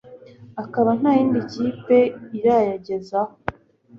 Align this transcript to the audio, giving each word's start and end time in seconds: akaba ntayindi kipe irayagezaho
akaba 0.63 0.89
ntayindi 0.99 1.39
kipe 1.51 1.99
irayagezaho 2.37 3.33